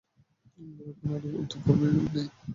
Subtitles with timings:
[0.53, 1.21] তুমি এখন আর
[1.63, 2.27] পূর্ব ইউরোপে নেই।